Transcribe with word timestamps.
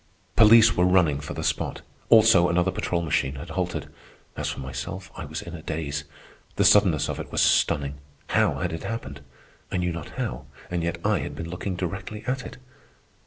Police 0.35 0.75
were 0.75 0.85
running 0.87 1.19
for 1.19 1.35
the 1.35 1.43
spot. 1.43 1.83
Also, 2.09 2.49
another 2.49 2.71
patrol 2.71 3.03
machine 3.03 3.35
had 3.35 3.51
halted. 3.51 3.87
As 4.35 4.49
for 4.49 4.59
myself, 4.59 5.11
I 5.15 5.25
was 5.25 5.43
in 5.43 5.53
a 5.53 5.61
daze. 5.61 6.05
The 6.55 6.65
suddenness 6.65 7.07
of 7.07 7.19
it 7.19 7.31
was 7.31 7.43
stunning. 7.43 7.99
How 8.29 8.55
had 8.55 8.73
it 8.73 8.81
happened? 8.81 9.21
I 9.71 9.77
knew 9.77 9.91
not 9.93 10.09
how, 10.17 10.47
and 10.71 10.81
yet 10.81 10.97
I 11.05 11.19
had 11.19 11.35
been 11.35 11.51
looking 11.51 11.75
directly 11.75 12.23
at 12.25 12.43
it. 12.47 12.57